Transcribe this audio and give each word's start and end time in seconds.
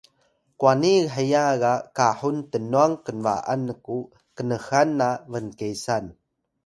kwani 0.59 0.93
heya 1.13 1.45
ga 1.61 1.73
kahun 1.97 2.37
tnwang 2.51 2.93
knba’an 3.05 3.61
nku 3.73 3.97
knxan 4.37 4.87
na 4.99 5.07
bnkesan 5.31 6.05